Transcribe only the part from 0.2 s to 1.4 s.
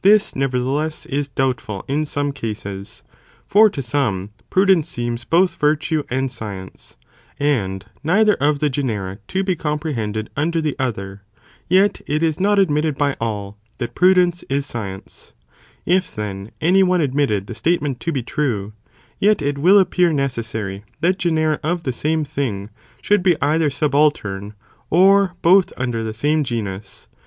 nevertheless, is